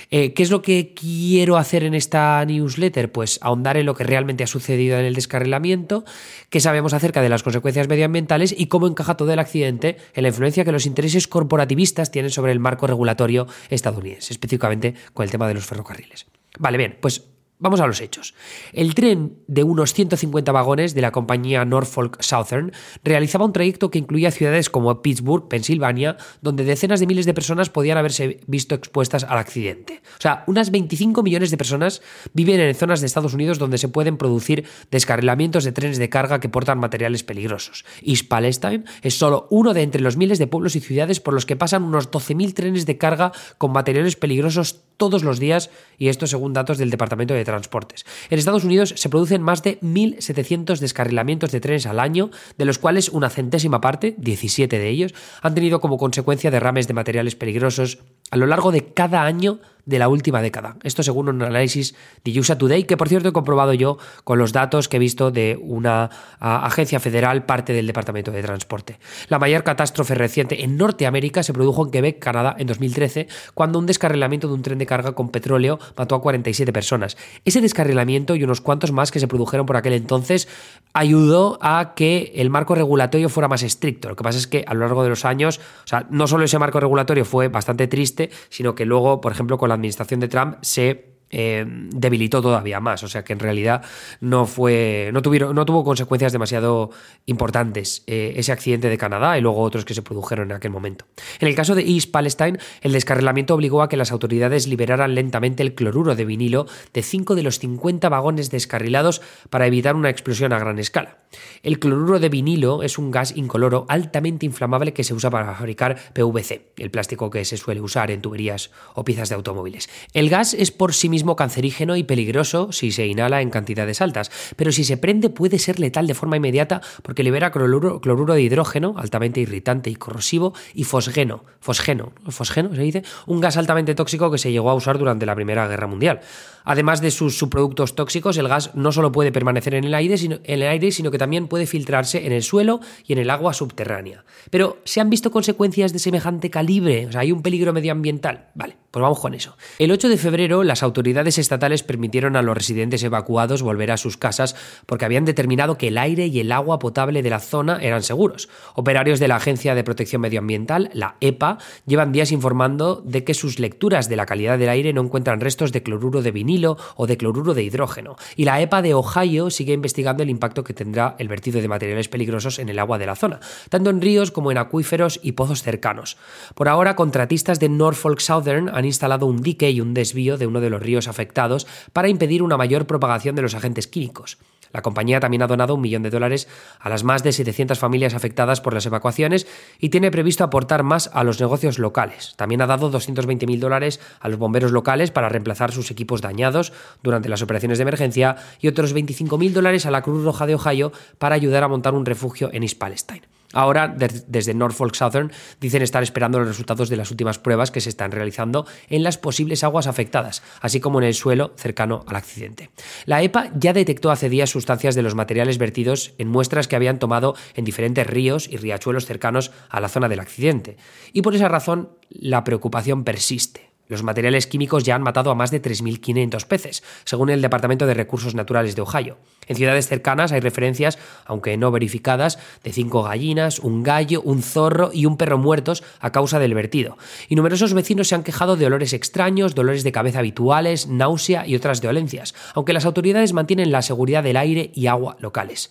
¿Qué 0.09 0.33
es 0.35 0.51
lo 0.51 0.61
que 0.61 0.93
quiero 0.93 1.57
hacer 1.57 1.83
en 1.83 1.93
esta 1.93 2.43
newsletter? 2.45 3.11
Pues 3.11 3.39
ahondar 3.41 3.77
en 3.77 3.85
lo 3.85 3.95
que 3.95 4.03
realmente 4.03 4.43
ha 4.43 4.47
sucedido 4.47 4.97
en 4.97 5.05
el 5.05 5.15
descarrilamiento, 5.15 6.05
qué 6.49 6.59
sabemos 6.59 6.93
acerca 6.93 7.21
de 7.21 7.29
las 7.29 7.43
consecuencias 7.43 7.87
medioambientales 7.87 8.55
y 8.57 8.67
cómo 8.67 8.87
encaja 8.87 9.17
todo 9.17 9.33
el 9.33 9.39
accidente 9.39 9.97
en 10.13 10.23
la 10.23 10.29
influencia 10.29 10.63
que 10.63 10.71
los 10.71 10.85
intereses 10.85 11.27
corporativistas 11.27 12.11
tienen 12.11 12.31
sobre 12.31 12.51
el 12.51 12.59
marco 12.59 12.87
regulatorio 12.87 13.47
estadounidense, 13.69 14.33
específicamente 14.33 14.95
con 15.13 15.23
el 15.23 15.31
tema 15.31 15.47
de 15.47 15.55
los 15.55 15.65
ferrocarriles. 15.65 16.27
Vale, 16.59 16.77
bien, 16.77 16.97
pues 17.01 17.31
Vamos 17.61 17.79
a 17.79 17.85
los 17.85 18.01
hechos. 18.01 18.33
El 18.73 18.95
tren 18.95 19.37
de 19.45 19.63
unos 19.63 19.93
150 19.93 20.51
vagones 20.51 20.95
de 20.95 21.01
la 21.01 21.11
compañía 21.11 21.63
Norfolk 21.63 22.19
Southern 22.19 22.71
realizaba 23.03 23.45
un 23.45 23.53
trayecto 23.53 23.91
que 23.91 23.99
incluía 23.99 24.31
ciudades 24.31 24.71
como 24.71 25.03
Pittsburgh, 25.03 25.47
Pensilvania, 25.47 26.17
donde 26.41 26.63
decenas 26.63 26.99
de 26.99 27.05
miles 27.05 27.27
de 27.27 27.35
personas 27.35 27.69
podían 27.69 27.99
haberse 27.99 28.39
visto 28.47 28.73
expuestas 28.73 29.25
al 29.25 29.37
accidente. 29.37 30.01
O 30.17 30.21
sea, 30.21 30.43
unas 30.47 30.71
25 30.71 31.21
millones 31.21 31.51
de 31.51 31.57
personas 31.57 32.01
viven 32.33 32.59
en 32.59 32.73
zonas 32.73 32.99
de 32.99 33.05
Estados 33.05 33.35
Unidos 33.35 33.59
donde 33.59 33.77
se 33.77 33.89
pueden 33.89 34.17
producir 34.17 34.65
descarrilamientos 34.89 35.63
de 35.63 35.71
trenes 35.71 35.99
de 35.99 36.09
carga 36.09 36.39
que 36.39 36.49
portan 36.49 36.79
materiales 36.79 37.23
peligrosos. 37.23 37.85
East 38.01 38.27
Palestine 38.27 38.85
es 39.03 39.19
solo 39.19 39.45
uno 39.51 39.75
de 39.75 39.83
entre 39.83 40.01
los 40.01 40.17
miles 40.17 40.39
de 40.39 40.47
pueblos 40.47 40.75
y 40.75 40.79
ciudades 40.79 41.19
por 41.19 41.35
los 41.35 41.45
que 41.45 41.55
pasan 41.55 41.83
unos 41.83 42.09
12.000 42.09 42.55
trenes 42.55 42.87
de 42.87 42.97
carga 42.97 43.31
con 43.59 43.71
materiales 43.71 44.15
peligrosos 44.15 44.81
todos 45.01 45.23
los 45.23 45.39
días, 45.39 45.71
y 45.97 46.09
esto 46.09 46.27
según 46.27 46.53
datos 46.53 46.77
del 46.77 46.91
Departamento 46.91 47.33
de 47.33 47.43
transportes. 47.51 48.05
En 48.29 48.39
Estados 48.39 48.63
Unidos 48.63 48.93
se 48.95 49.09
producen 49.09 49.41
más 49.41 49.61
de 49.63 49.79
1.700 49.81 50.79
descarrilamientos 50.79 51.51
de 51.51 51.59
trenes 51.59 51.85
al 51.85 51.99
año, 51.99 52.31
de 52.57 52.65
los 52.65 52.77
cuales 52.77 53.09
una 53.09 53.29
centésima 53.29 53.81
parte, 53.81 54.15
17 54.17 54.79
de 54.79 54.89
ellos, 54.89 55.13
han 55.41 55.53
tenido 55.53 55.81
como 55.81 55.97
consecuencia 55.97 56.51
derrames 56.51 56.87
de 56.87 56.93
materiales 56.93 57.35
peligrosos 57.35 57.99
a 58.29 58.37
lo 58.37 58.45
largo 58.45 58.71
de 58.71 58.85
cada 58.93 59.23
año 59.23 59.59
de 59.85 59.99
la 59.99 60.07
última 60.07 60.41
década. 60.41 60.75
Esto 60.83 61.03
según 61.03 61.29
un 61.29 61.41
análisis 61.41 61.95
de 62.23 62.39
USA 62.39 62.57
Today, 62.57 62.83
que 62.83 62.97
por 62.97 63.09
cierto 63.09 63.29
he 63.29 63.33
comprobado 63.33 63.73
yo 63.73 63.97
con 64.23 64.39
los 64.39 64.53
datos 64.53 64.87
que 64.87 64.97
he 64.97 64.99
visto 64.99 65.31
de 65.31 65.59
una 65.61 66.09
agencia 66.39 66.99
federal, 66.99 67.45
parte 67.45 67.73
del 67.73 67.87
Departamento 67.87 68.31
de 68.31 68.41
Transporte. 68.41 68.99
La 69.27 69.39
mayor 69.39 69.63
catástrofe 69.63 70.15
reciente 70.15 70.63
en 70.63 70.77
Norteamérica 70.77 71.43
se 71.43 71.53
produjo 71.53 71.85
en 71.85 71.91
Quebec, 71.91 72.19
Canadá, 72.19 72.55
en 72.57 72.67
2013, 72.67 73.27
cuando 73.53 73.79
un 73.79 73.85
descarrilamiento 73.85 74.47
de 74.47 74.53
un 74.53 74.61
tren 74.61 74.77
de 74.77 74.85
carga 74.85 75.13
con 75.13 75.29
petróleo 75.29 75.79
mató 75.97 76.15
a 76.15 76.21
47 76.21 76.71
personas. 76.73 77.17
Ese 77.45 77.61
descarrilamiento 77.61 78.35
y 78.35 78.43
unos 78.43 78.61
cuantos 78.61 78.91
más 78.91 79.11
que 79.11 79.19
se 79.19 79.27
produjeron 79.27 79.65
por 79.65 79.77
aquel 79.77 79.93
entonces 79.93 80.47
ayudó 80.93 81.57
a 81.61 81.93
que 81.95 82.33
el 82.35 82.49
marco 82.49 82.75
regulatorio 82.75 83.29
fuera 83.29 83.47
más 83.47 83.63
estricto. 83.63 84.09
Lo 84.09 84.15
que 84.15 84.23
pasa 84.23 84.37
es 84.37 84.47
que 84.47 84.63
a 84.67 84.73
lo 84.73 84.81
largo 84.81 85.03
de 85.03 85.09
los 85.09 85.25
años, 85.25 85.59
o 85.83 85.87
sea, 85.87 86.05
no 86.09 86.27
solo 86.27 86.43
ese 86.43 86.59
marco 86.59 86.79
regulatorio 86.79 87.25
fue 87.25 87.47
bastante 87.47 87.87
triste, 87.87 88.29
sino 88.49 88.75
que 88.75 88.85
luego, 88.85 89.21
por 89.21 89.31
ejemplo, 89.31 89.57
con 89.57 89.70
la 89.71 89.75
administración 89.75 90.19
de 90.19 90.27
Trump 90.27 90.57
se 90.61 91.10
eh, 91.31 91.65
debilitó 91.67 92.41
todavía 92.41 92.79
más. 92.79 93.03
O 93.03 93.07
sea 93.07 93.23
que 93.23 93.33
en 93.33 93.39
realidad 93.39 93.83
no 94.19 94.45
fue. 94.45 95.09
no 95.13 95.21
tuvieron, 95.21 95.55
no 95.55 95.65
tuvo 95.65 95.83
consecuencias 95.83 96.31
demasiado 96.31 96.91
importantes 97.25 98.03
eh, 98.07 98.33
ese 98.35 98.51
accidente 98.51 98.89
de 98.89 98.97
Canadá 98.97 99.37
y 99.37 99.41
luego 99.41 99.61
otros 99.61 99.85
que 99.85 99.93
se 99.93 100.01
produjeron 100.01 100.51
en 100.51 100.57
aquel 100.57 100.71
momento. 100.71 101.05
En 101.39 101.47
el 101.47 101.55
caso 101.55 101.75
de 101.75 101.83
East 101.83 102.11
Palestine, 102.11 102.59
el 102.81 102.91
descarrilamiento 102.91 103.55
obligó 103.55 103.81
a 103.81 103.89
que 103.89 103.97
las 103.97 104.11
autoridades 104.11 104.67
liberaran 104.67 105.15
lentamente 105.15 105.63
el 105.63 105.73
cloruro 105.73 106.15
de 106.15 106.25
vinilo 106.25 106.65
de 106.93 107.03
cinco 107.03 107.35
de 107.35 107.43
los 107.43 107.59
50 107.59 108.09
vagones 108.09 108.51
descarrilados 108.51 109.21
para 109.49 109.67
evitar 109.67 109.95
una 109.95 110.09
explosión 110.09 110.53
a 110.53 110.59
gran 110.59 110.79
escala. 110.79 111.17
El 111.63 111.79
cloruro 111.79 112.19
de 112.19 112.29
vinilo 112.29 112.83
es 112.83 112.97
un 112.97 113.11
gas 113.11 113.35
incoloro 113.35 113.85
altamente 113.87 114.45
inflamable 114.45 114.93
que 114.93 115.03
se 115.03 115.13
usa 115.13 115.29
para 115.29 115.55
fabricar 115.55 115.97
PVC, 116.13 116.73
el 116.77 116.91
plástico 116.91 117.29
que 117.29 117.45
se 117.45 117.57
suele 117.57 117.81
usar 117.81 118.11
en 118.11 118.21
tuberías 118.21 118.71
o 118.95 119.05
piezas 119.05 119.29
de 119.29 119.35
automóviles. 119.35 119.89
El 120.13 120.29
gas 120.29 120.53
es 120.53 120.71
por 120.71 120.93
sí 120.93 121.07
mismo 121.07 121.20
cancerígeno 121.35 121.95
y 121.95 122.03
peligroso 122.03 122.71
si 122.71 122.91
se 122.91 123.07
inhala 123.07 123.41
en 123.41 123.49
cantidades 123.49 124.01
altas, 124.01 124.31
pero 124.55 124.71
si 124.71 124.83
se 124.83 124.97
prende 124.97 125.29
puede 125.29 125.59
ser 125.59 125.79
letal 125.79 126.07
de 126.07 126.13
forma 126.13 126.37
inmediata 126.37 126.81
porque 127.01 127.23
libera 127.23 127.51
cloruro, 127.51 128.33
de 128.33 128.41
hidrógeno, 128.41 128.95
altamente 128.97 129.39
irritante 129.39 129.89
y 129.89 129.95
corrosivo, 129.95 130.53
y 130.73 130.83
fosgeno, 130.83 131.43
fosgeno, 131.59 132.11
fosgeno 132.29 132.73
se 132.75 132.81
dice, 132.81 133.03
un 133.27 133.39
gas 133.41 133.57
altamente 133.57 133.95
tóxico 133.95 134.31
que 134.31 134.37
se 134.37 134.51
llegó 134.51 134.69
a 134.69 134.75
usar 134.75 134.97
durante 134.97 135.25
la 135.25 135.35
Primera 135.35 135.67
Guerra 135.67 135.87
Mundial. 135.87 136.21
Además 136.63 137.01
de 137.01 137.11
sus 137.11 137.37
subproductos 137.37 137.95
tóxicos, 137.95 138.37
el 138.37 138.47
gas 138.47 138.75
no 138.75 138.91
solo 138.91 139.11
puede 139.11 139.31
permanecer 139.31 139.73
en 139.73 139.83
el 139.83 139.93
aire, 139.93 140.17
sino, 140.17 140.35
en 140.43 140.61
el 140.61 140.67
aire, 140.67 140.91
sino 140.91 141.11
que 141.11 141.17
también 141.17 141.47
puede 141.47 141.65
filtrarse 141.65 142.25
en 142.25 142.31
el 142.31 142.43
suelo 142.43 142.81
y 143.05 143.13
en 143.13 143.19
el 143.19 143.29
agua 143.29 143.53
subterránea. 143.53 144.23
Pero, 144.49 144.77
¿se 144.83 145.01
han 145.01 145.09
visto 145.09 145.31
consecuencias 145.31 145.93
de 145.93 145.99
semejante 145.99 146.49
calibre? 146.49 147.07
O 147.07 147.11
sea, 147.11 147.21
¿hay 147.21 147.31
un 147.31 147.41
peligro 147.41 147.73
medioambiental? 147.73 148.49
Vale, 148.53 148.77
pues 148.91 149.01
vamos 149.01 149.19
con 149.19 149.33
eso. 149.33 149.57
El 149.79 149.91
8 149.91 150.09
de 150.09 150.17
febrero, 150.17 150.63
las 150.63 150.83
autoridades 151.11 151.39
estatales 151.39 151.83
permitieron 151.83 152.37
a 152.37 152.41
los 152.41 152.55
residentes 152.55 153.03
evacuados 153.03 153.61
volver 153.63 153.91
a 153.91 153.97
sus 153.97 154.15
casas 154.15 154.55
porque 154.85 155.03
habían 155.03 155.25
determinado 155.25 155.77
que 155.77 155.89
el 155.89 155.97
aire 155.97 156.27
y 156.27 156.39
el 156.39 156.53
agua 156.53 156.79
potable 156.79 157.21
de 157.21 157.29
la 157.29 157.41
zona 157.41 157.79
eran 157.81 158.01
seguros. 158.01 158.47
Operarios 158.75 159.19
de 159.19 159.27
la 159.27 159.35
Agencia 159.35 159.75
de 159.75 159.83
Protección 159.83 160.21
Medioambiental, 160.21 160.89
la 160.93 161.17
EPA, 161.19 161.57
llevan 161.85 162.13
días 162.13 162.31
informando 162.31 163.03
de 163.05 163.25
que 163.25 163.33
sus 163.33 163.59
lecturas 163.59 164.07
de 164.07 164.15
la 164.15 164.25
calidad 164.25 164.57
del 164.57 164.69
aire 164.69 164.93
no 164.93 165.01
encuentran 165.01 165.41
restos 165.41 165.73
de 165.73 165.83
cloruro 165.83 166.21
de 166.21 166.31
vinilo 166.31 166.77
o 166.95 167.07
de 167.07 167.17
cloruro 167.17 167.53
de 167.53 167.63
hidrógeno. 167.63 168.15
Y 168.37 168.45
la 168.45 168.61
EPA 168.61 168.81
de 168.81 168.93
Ohio 168.93 169.49
sigue 169.49 169.73
investigando 169.73 170.23
el 170.23 170.29
impacto 170.29 170.63
que 170.63 170.73
tendrá 170.73 171.17
el 171.19 171.27
vertido 171.27 171.61
de 171.61 171.67
materiales 171.67 172.07
peligrosos 172.07 172.57
en 172.57 172.69
el 172.69 172.79
agua 172.79 172.99
de 172.99 173.05
la 173.05 173.17
zona, 173.17 173.41
tanto 173.67 173.89
en 173.89 173.99
ríos 173.99 174.31
como 174.31 174.49
en 174.49 174.59
acuíferos 174.59 175.19
y 175.21 175.33
pozos 175.33 175.61
cercanos. 175.61 176.15
Por 176.55 176.69
ahora, 176.69 176.95
contratistas 176.95 177.59
de 177.59 177.67
Norfolk 177.67 178.19
Southern 178.19 178.69
han 178.73 178.85
instalado 178.85 179.25
un 179.25 179.41
dique 179.41 179.71
y 179.71 179.81
un 179.81 179.93
desvío 179.93 180.37
de 180.37 180.47
uno 180.47 180.61
de 180.61 180.69
los 180.69 180.81
ríos 180.81 181.00
afectados 181.07 181.67
para 181.93 182.09
impedir 182.09 182.43
una 182.43 182.57
mayor 182.57 182.87
propagación 182.87 183.35
de 183.35 183.41
los 183.41 183.55
agentes 183.55 183.87
químicos. 183.87 184.37
La 184.73 184.81
compañía 184.81 185.19
también 185.19 185.41
ha 185.41 185.47
donado 185.47 185.75
un 185.75 185.81
millón 185.81 186.03
de 186.03 186.09
dólares 186.09 186.47
a 186.79 186.89
las 186.89 187.03
más 187.03 187.23
de 187.23 187.31
700 187.31 187.77
familias 187.77 188.13
afectadas 188.13 188.61
por 188.61 188.73
las 188.73 188.85
evacuaciones 188.85 189.47
y 189.79 189.89
tiene 189.89 190.11
previsto 190.11 190.43
aportar 190.43 190.83
más 190.83 191.09
a 191.13 191.23
los 191.23 191.39
negocios 191.39 191.77
locales. 191.79 192.33
También 192.37 192.61
ha 192.61 192.67
dado 192.67 192.91
220.000 192.91 193.59
dólares 193.59 193.99
a 194.19 194.29
los 194.29 194.39
bomberos 194.39 194.71
locales 194.71 195.11
para 195.11 195.29
reemplazar 195.29 195.71
sus 195.71 195.91
equipos 195.91 196.21
dañados 196.21 196.71
durante 197.03 197.29
las 197.29 197.41
operaciones 197.41 197.77
de 197.77 197.83
emergencia 197.83 198.37
y 198.59 198.67
otros 198.67 198.95
25.000 198.95 199.51
dólares 199.51 199.85
a 199.85 199.91
la 199.91 200.01
Cruz 200.01 200.23
Roja 200.23 200.45
de 200.45 200.55
Ohio 200.55 200.91
para 201.17 201.35
ayudar 201.35 201.63
a 201.63 201.67
montar 201.67 201.93
un 201.93 202.05
refugio 202.05 202.49
en 202.53 202.63
East 202.63 202.77
Palestine. 202.77 203.23
Ahora, 203.53 203.87
desde 203.87 204.53
Norfolk 204.53 204.95
Southern, 204.95 205.31
dicen 205.59 205.81
estar 205.81 206.03
esperando 206.03 206.39
los 206.39 206.47
resultados 206.47 206.89
de 206.89 206.97
las 206.97 207.11
últimas 207.11 207.39
pruebas 207.39 207.71
que 207.71 207.81
se 207.81 207.89
están 207.89 208.11
realizando 208.11 208.65
en 208.89 209.03
las 209.03 209.17
posibles 209.17 209.63
aguas 209.63 209.87
afectadas, 209.87 210.43
así 210.61 210.79
como 210.79 210.99
en 210.99 211.07
el 211.07 211.13
suelo 211.13 211.53
cercano 211.57 212.03
al 212.07 212.15
accidente. 212.15 212.69
La 213.05 213.21
EPA 213.21 213.51
ya 213.55 213.73
detectó 213.73 214.11
hace 214.11 214.29
días 214.29 214.49
sustancias 214.49 214.95
de 214.95 215.01
los 215.01 215.15
materiales 215.15 215.57
vertidos 215.57 216.13
en 216.17 216.27
muestras 216.27 216.67
que 216.67 216.75
habían 216.75 216.99
tomado 216.99 217.35
en 217.55 217.65
diferentes 217.65 218.07
ríos 218.07 218.47
y 218.47 218.57
riachuelos 218.57 219.05
cercanos 219.05 219.51
a 219.69 219.79
la 219.79 219.89
zona 219.89 220.09
del 220.09 220.19
accidente, 220.19 220.77
y 221.13 221.21
por 221.21 221.35
esa 221.35 221.47
razón 221.47 221.89
la 222.09 222.43
preocupación 222.43 223.03
persiste. 223.03 223.70
Los 223.91 224.03
materiales 224.03 224.47
químicos 224.47 224.85
ya 224.85 224.95
han 224.95 225.03
matado 225.03 225.31
a 225.31 225.35
más 225.35 225.51
de 225.51 225.61
3.500 225.61 226.45
peces, 226.45 226.81
según 227.03 227.29
el 227.29 227.41
Departamento 227.41 227.85
de 227.85 227.93
Recursos 227.93 228.35
Naturales 228.35 228.73
de 228.73 228.83
Ohio. 228.83 229.17
En 229.47 229.57
ciudades 229.57 229.89
cercanas 229.89 230.31
hay 230.31 230.39
referencias, 230.39 230.97
aunque 231.25 231.57
no 231.57 231.71
verificadas, 231.71 232.39
de 232.63 232.71
cinco 232.71 233.03
gallinas, 233.03 233.59
un 233.59 233.83
gallo, 233.83 234.21
un 234.21 234.43
zorro 234.43 234.91
y 234.93 235.07
un 235.07 235.17
perro 235.17 235.37
muertos 235.37 235.83
a 235.99 236.13
causa 236.13 236.39
del 236.39 236.53
vertido. 236.53 236.97
Y 237.27 237.35
numerosos 237.35 237.73
vecinos 237.73 238.07
se 238.07 238.15
han 238.15 238.23
quejado 238.23 238.55
de 238.55 238.65
olores 238.65 238.93
extraños, 238.93 239.55
dolores 239.55 239.83
de 239.83 239.91
cabeza 239.91 240.19
habituales, 240.19 240.87
náusea 240.87 241.45
y 241.45 241.57
otras 241.57 241.81
dolencias, 241.81 242.33
aunque 242.53 242.71
las 242.71 242.85
autoridades 242.85 243.33
mantienen 243.33 243.73
la 243.73 243.81
seguridad 243.81 244.23
del 244.23 244.37
aire 244.37 244.71
y 244.73 244.87
agua 244.87 245.17
locales. 245.19 245.69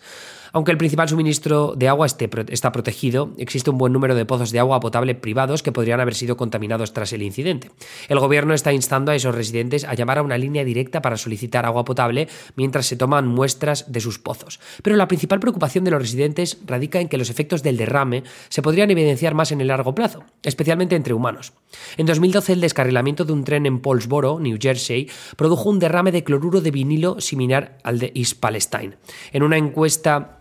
Aunque 0.52 0.72
el 0.72 0.78
principal 0.78 1.08
suministro 1.08 1.74
de 1.76 1.88
agua 1.88 2.06
está 2.06 2.72
protegido, 2.72 3.30
existe 3.38 3.70
un 3.70 3.78
buen 3.78 3.92
número 3.92 4.14
de 4.14 4.24
pozos 4.24 4.50
de 4.50 4.58
agua 4.58 4.80
potable 4.80 5.14
privados 5.14 5.62
que 5.62 5.72
podrían 5.72 6.00
haber 6.00 6.14
sido 6.14 6.36
contaminados 6.36 6.92
tras 6.92 7.12
el 7.12 7.22
incidente. 7.22 7.70
El 8.08 8.18
gobierno 8.18 8.54
está 8.54 8.72
instando 8.72 9.12
a 9.12 9.14
esos 9.14 9.34
residentes 9.34 9.84
a 9.84 9.94
llamar 9.94 10.18
a 10.18 10.22
una 10.22 10.38
línea 10.38 10.64
directa 10.64 11.02
para 11.02 11.16
solicitar 11.16 11.66
agua 11.66 11.84
potable 11.84 12.28
mientras 12.56 12.86
se 12.86 12.96
toman 12.96 13.28
muestras 13.28 13.92
de 13.92 14.00
sus 14.00 14.18
pozos. 14.18 14.60
Pero 14.82 14.96
la 14.96 15.08
principal 15.08 15.40
preocupación 15.40 15.84
de 15.84 15.92
los 15.92 16.02
residentes 16.02 16.58
radica 16.66 17.00
en 17.00 17.08
que 17.08 17.18
los 17.18 17.30
efectos 17.30 17.62
del 17.62 17.76
derrame 17.76 18.24
se 18.48 18.62
podrían 18.62 18.90
evidenciar 18.90 19.34
más 19.34 19.52
en 19.52 19.60
el 19.60 19.68
largo 19.68 19.94
plazo, 19.94 20.24
especialmente 20.42 20.96
entre 20.96 21.14
humanos. 21.14 21.52
En 21.96 22.06
2012 22.06 22.54
el 22.54 22.60
descarrilamiento 22.60 23.24
de 23.24 23.32
un 23.32 23.44
tren 23.44 23.66
en 23.66 23.80
Paulsboro, 23.80 24.40
New 24.40 24.58
Jersey, 24.60 25.08
produjo 25.36 25.68
un 25.68 25.78
derrame 25.78 26.12
de 26.12 26.24
cloruro 26.24 26.60
de 26.60 26.70
vinilo 26.70 27.20
similar 27.20 27.78
al 27.84 27.98
de 27.98 28.12
East 28.14 28.40
Palestine. 28.40 28.96
En 29.32 29.42
una 29.42 29.56
encuesta 29.56 30.39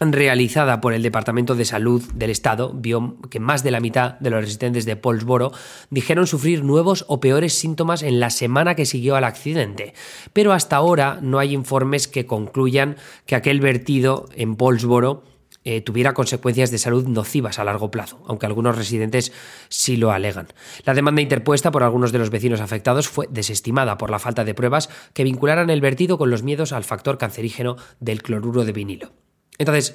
realizada 0.00 0.80
por 0.80 0.92
el 0.92 1.02
Departamento 1.02 1.54
de 1.54 1.64
Salud 1.64 2.02
del 2.14 2.30
Estado 2.30 2.72
vio 2.72 3.16
que 3.30 3.40
más 3.40 3.64
de 3.64 3.70
la 3.70 3.80
mitad 3.80 4.18
de 4.20 4.30
los 4.30 4.42
residentes 4.42 4.84
de 4.84 4.96
Paulsboro 4.96 5.52
dijeron 5.90 6.26
sufrir 6.26 6.64
nuevos 6.64 7.04
o 7.08 7.20
peores 7.20 7.54
síntomas 7.54 8.02
en 8.02 8.20
la 8.20 8.30
semana 8.30 8.74
que 8.74 8.86
siguió 8.86 9.16
al 9.16 9.24
accidente, 9.24 9.94
pero 10.32 10.52
hasta 10.52 10.76
ahora 10.76 11.18
no 11.20 11.38
hay 11.38 11.52
informes 11.52 12.06
que 12.06 12.26
concluyan 12.26 12.96
que 13.26 13.34
aquel 13.34 13.60
vertido 13.60 14.28
en 14.36 14.56
Paulsboro 14.56 15.24
eh, 15.64 15.80
tuviera 15.80 16.14
consecuencias 16.14 16.70
de 16.70 16.78
salud 16.78 17.06
nocivas 17.08 17.58
a 17.58 17.64
largo 17.64 17.90
plazo, 17.90 18.22
aunque 18.26 18.46
algunos 18.46 18.76
residentes 18.76 19.32
sí 19.68 19.96
lo 19.96 20.12
alegan. 20.12 20.46
La 20.84 20.94
demanda 20.94 21.20
interpuesta 21.20 21.70
por 21.70 21.82
algunos 21.82 22.12
de 22.12 22.18
los 22.18 22.30
vecinos 22.30 22.60
afectados 22.60 23.08
fue 23.08 23.26
desestimada 23.28 23.98
por 23.98 24.10
la 24.10 24.20
falta 24.20 24.44
de 24.44 24.54
pruebas 24.54 24.88
que 25.12 25.24
vincularan 25.24 25.68
el 25.68 25.80
vertido 25.80 26.16
con 26.16 26.30
los 26.30 26.42
miedos 26.42 26.72
al 26.72 26.84
factor 26.84 27.18
cancerígeno 27.18 27.76
del 28.00 28.22
cloruro 28.22 28.64
de 28.64 28.72
vinilo. 28.72 29.12
Entonces, 29.58 29.94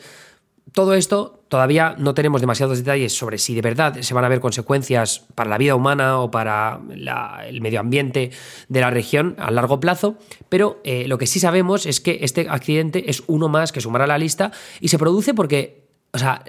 Todo 0.72 0.96
esto 0.96 1.44
todavía 1.50 1.96
no 2.00 2.14
tenemos 2.14 2.42
demasiados 2.42 2.78
detalles 2.78 3.14
sobre 3.14 3.38
si 3.38 3.54
de 3.54 3.62
verdad 3.62 4.00
se 4.00 4.14
van 4.14 4.24
a 4.24 4.30
ver 4.30 4.40
consecuencias 4.40 5.20
para 5.36 5.50
la 5.50 5.58
vida 5.58 5.76
humana 5.76 6.20
o 6.20 6.32
para 6.32 6.80
el 7.46 7.62
medio 7.62 7.82
ambiente 7.82 8.32
de 8.70 8.82
la 8.82 8.90
región 8.90 9.36
a 9.38 9.52
largo 9.52 9.80
plazo, 9.80 10.18
pero 10.50 10.80
eh, 10.84 11.06
lo 11.08 11.18
que 11.18 11.28
sí 11.28 11.40
sabemos 11.40 11.86
es 11.86 12.00
que 12.00 12.20
este 12.22 12.48
accidente 12.50 13.10
es 13.10 13.24
uno 13.28 13.50
más 13.50 13.72
que 13.72 13.82
sumar 13.82 14.02
a 14.02 14.08
la 14.08 14.18
lista 14.18 14.52
y 14.80 14.88
se 14.88 14.98
produce 14.98 15.34
porque 15.34 15.83
o 16.14 16.20
sea, 16.20 16.44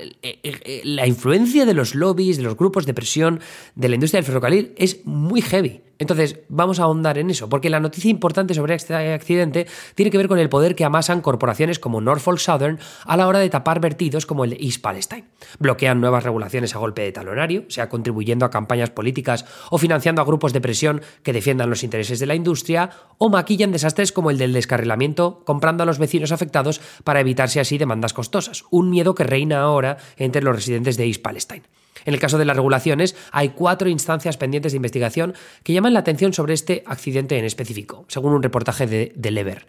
la 0.84 1.06
influencia 1.06 1.64
de 1.64 1.72
los 1.72 1.94
lobbies, 1.94 2.36
de 2.36 2.42
los 2.42 2.56
grupos 2.56 2.84
de 2.84 2.92
presión 2.92 3.40
de 3.74 3.88
la 3.88 3.94
industria 3.94 4.18
del 4.18 4.26
ferrocarril 4.26 4.74
es 4.76 5.06
muy 5.06 5.40
heavy. 5.40 5.80
Entonces, 5.98 6.40
vamos 6.48 6.80
a 6.80 6.84
ahondar 6.84 7.18
en 7.18 7.30
eso, 7.30 7.48
porque 7.48 7.70
la 7.70 7.78
noticia 7.78 8.10
importante 8.10 8.52
sobre 8.52 8.74
este 8.74 8.94
accidente 8.94 9.66
tiene 9.94 10.10
que 10.10 10.18
ver 10.18 10.28
con 10.28 10.38
el 10.38 10.48
poder 10.48 10.74
que 10.74 10.84
amasan 10.84 11.20
corporaciones 11.20 11.78
como 11.78 12.00
Norfolk 12.00 12.38
Southern 12.38 12.78
a 13.06 13.16
la 13.16 13.28
hora 13.28 13.38
de 13.38 13.48
tapar 13.48 13.80
vertidos 13.80 14.26
como 14.26 14.44
el 14.44 14.54
East 14.54 14.82
Palestine. 14.82 15.24
Bloquean 15.60 16.00
nuevas 16.00 16.24
regulaciones 16.24 16.74
a 16.74 16.78
golpe 16.78 17.02
de 17.02 17.12
talonario, 17.12 17.64
sea 17.68 17.88
contribuyendo 17.88 18.44
a 18.44 18.50
campañas 18.50 18.90
políticas 18.90 19.44
o 19.70 19.78
financiando 19.78 20.20
a 20.20 20.24
grupos 20.24 20.52
de 20.52 20.60
presión 20.60 21.00
que 21.22 21.32
defiendan 21.32 21.70
los 21.70 21.84
intereses 21.84 22.18
de 22.18 22.26
la 22.26 22.34
industria, 22.34 22.90
o 23.18 23.30
maquillan 23.30 23.70
desastres 23.70 24.10
como 24.10 24.30
el 24.30 24.38
del 24.38 24.52
descarrilamiento, 24.52 25.42
comprando 25.44 25.84
a 25.84 25.86
los 25.86 25.98
vecinos 25.98 26.32
afectados 26.32 26.80
para 27.04 27.20
evitarse 27.20 27.60
así 27.60 27.78
demandas 27.78 28.12
costosas, 28.12 28.64
un 28.70 28.90
miedo 28.90 29.14
que 29.14 29.22
reina 29.22 29.53
ahora 29.54 29.96
entre 30.16 30.42
los 30.42 30.54
residentes 30.54 30.96
de 30.96 31.06
East 31.06 31.22
Palestine. 31.22 31.62
En 32.04 32.12
el 32.12 32.20
caso 32.20 32.38
de 32.38 32.44
las 32.44 32.56
regulaciones, 32.56 33.16
hay 33.32 33.50
cuatro 33.50 33.88
instancias 33.88 34.36
pendientes 34.36 34.72
de 34.72 34.76
investigación 34.76 35.34
que 35.62 35.72
llaman 35.72 35.94
la 35.94 36.00
atención 36.00 36.32
sobre 36.32 36.54
este 36.54 36.82
accidente 36.86 37.38
en 37.38 37.44
específico, 37.44 38.04
según 38.08 38.32
un 38.34 38.42
reportaje 38.42 38.86
de, 38.86 39.12
de 39.14 39.30
Lever. 39.30 39.66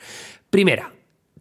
Primera, 0.50 0.92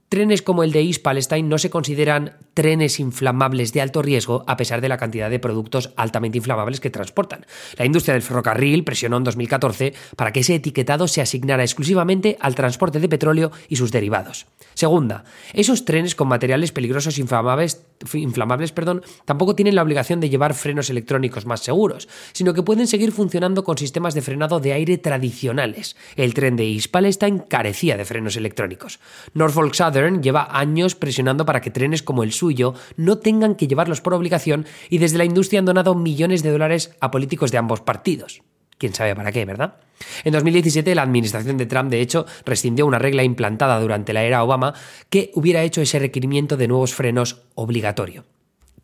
trenes 0.09 0.43
como 0.43 0.63
el 0.63 0.73
de 0.73 0.83
East 0.83 1.03
Palestine 1.03 1.49
no 1.49 1.59
se 1.59 1.71
consideran 1.71 2.37
trenes 2.55 3.01
inflamables 3.01 3.73
de 3.73 3.81
alto 3.81 4.03
riesgo 4.03 4.45
a 4.47 4.57
pesar 4.57 4.81
de 4.81 4.89
la 4.89 4.97
cantidad 4.97 5.29
de 5.29 5.39
productos 5.39 5.91
altamente 5.97 6.39
inflamables 6.39 6.81
que 6.81 6.91
transportan. 6.91 7.47
La 7.77 7.85
industria 7.85 8.15
del 8.15 8.23
ferrocarril 8.23 8.85
presionó 8.85 9.17
en 9.17 9.25
2014 9.25 9.95
para 10.17 10.33
que 10.33 10.41
ese 10.41 10.55
etiquetado 10.55 11.09
se 11.09 11.21
asignara 11.21 11.63
exclusivamente 11.63 12.37
al 12.41 12.55
transporte 12.55 13.01
de 13.01 13.09
petróleo 13.09 13.51
y 13.69 13.77
sus 13.77 13.91
derivados. 13.91 14.47
Segunda, 14.75 15.25
esos 15.53 15.85
trenes 15.85 16.15
con 16.15 16.29
materiales 16.29 16.73
peligrosos 16.73 17.19
inflamables, 17.19 17.85
inflamables 18.13 18.73
perdón, 18.73 19.03
tampoco 19.25 19.55
tienen 19.55 19.75
la 19.75 19.83
obligación 19.83 20.21
de 20.21 20.29
llevar 20.29 20.55
frenos 20.55 20.91
electrónicos 20.91 21.47
más 21.47 21.61
seguros, 21.61 22.09
sino 22.33 22.55
que 22.55 22.63
pueden 22.63 22.87
seguir 22.87 23.13
funcionando 23.13 23.65
con 23.65 23.79
sistemas 23.79 24.15
de 24.15 24.23
frenado 24.23 24.61
de 24.61 24.73
aire 24.73 24.99
tradicionales. 24.99 25.97
El 26.17 26.35
tren 26.35 26.57
de 26.57 26.73
East 26.73 26.91
Palestine 26.91 27.45
carecía 27.49 27.97
de 27.97 28.05
frenos 28.05 28.37
electrónicos. 28.37 29.01
Norfolk 29.33 29.75
Southern 29.75 29.94
lleva 30.23 30.49
años 30.51 30.95
presionando 30.95 31.45
para 31.47 31.61
que 31.61 31.71
trenes 31.71 32.03
como 32.03 32.23
el 32.23 32.33
suyo 32.33 32.75
no 32.97 33.19
tengan 33.19 33.55
que 33.55 33.67
llevarlos 33.67 34.01
por 34.01 34.15
obligación 34.15 34.67
y 34.91 34.99
desde 34.99 35.19
la 35.19 35.25
industria 35.25 35.61
han 35.61 35.65
donado 35.65 35.95
millones 35.95 36.43
de 36.43 36.51
dólares 36.51 36.95
a 37.01 37.11
políticos 37.11 37.51
de 37.51 37.59
ambos 37.59 37.81
partidos. 37.81 38.43
Quién 38.79 38.93
sabe 38.93 39.15
para 39.15 39.33
qué, 39.33 39.45
¿verdad? 39.45 39.77
En 40.25 40.33
2017 40.33 40.95
la 40.95 41.03
administración 41.03 41.57
de 41.57 41.67
Trump, 41.67 41.91
de 41.91 42.01
hecho, 42.01 42.27
rescindió 42.45 42.87
una 42.87 42.99
regla 42.99 43.23
implantada 43.23 43.79
durante 43.81 44.13
la 44.13 44.25
era 44.25 44.43
Obama 44.43 44.75
que 45.11 45.31
hubiera 45.35 45.63
hecho 45.63 45.81
ese 45.81 45.99
requerimiento 45.99 46.57
de 46.57 46.69
nuevos 46.69 46.95
frenos 46.95 47.43
obligatorio. 47.55 48.25